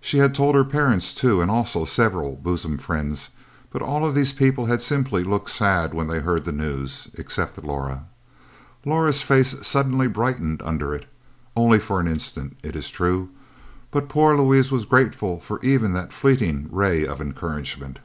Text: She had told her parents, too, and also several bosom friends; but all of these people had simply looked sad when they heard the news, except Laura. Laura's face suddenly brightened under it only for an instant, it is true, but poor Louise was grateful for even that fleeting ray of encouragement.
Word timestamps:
She 0.00 0.18
had 0.18 0.32
told 0.32 0.54
her 0.54 0.62
parents, 0.62 1.12
too, 1.12 1.40
and 1.40 1.50
also 1.50 1.84
several 1.84 2.36
bosom 2.36 2.78
friends; 2.78 3.30
but 3.72 3.82
all 3.82 4.06
of 4.06 4.14
these 4.14 4.32
people 4.32 4.66
had 4.66 4.80
simply 4.80 5.24
looked 5.24 5.50
sad 5.50 5.92
when 5.92 6.06
they 6.06 6.20
heard 6.20 6.44
the 6.44 6.52
news, 6.52 7.08
except 7.14 7.64
Laura. 7.64 8.04
Laura's 8.84 9.22
face 9.24 9.56
suddenly 9.66 10.06
brightened 10.06 10.62
under 10.62 10.94
it 10.94 11.06
only 11.56 11.80
for 11.80 11.98
an 11.98 12.06
instant, 12.06 12.56
it 12.62 12.76
is 12.76 12.88
true, 12.90 13.28
but 13.90 14.08
poor 14.08 14.36
Louise 14.36 14.70
was 14.70 14.84
grateful 14.84 15.40
for 15.40 15.58
even 15.64 15.94
that 15.94 16.12
fleeting 16.12 16.68
ray 16.70 17.04
of 17.04 17.20
encouragement. 17.20 17.98